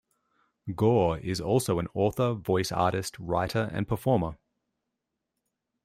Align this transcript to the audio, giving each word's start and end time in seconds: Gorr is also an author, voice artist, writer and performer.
Gorr 0.73 1.19
is 1.19 1.39
also 1.39 1.77
an 1.77 1.87
author, 1.93 2.33
voice 2.33 2.71
artist, 2.71 3.19
writer 3.19 3.69
and 3.71 3.87
performer. 3.87 4.39